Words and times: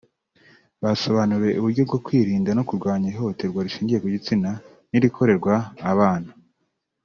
Basobanuriwe 0.83 1.57
uburyo 1.59 1.81
bwo 1.87 1.97
kwirinda 2.05 2.49
no 2.53 2.63
kurwanya 2.67 3.07
ihohoterwa 3.09 3.63
rishingiye 3.65 3.99
ku 4.03 4.07
gitsina 4.15 4.49
n’irikorerwa 4.89 5.53
abana 5.91 6.31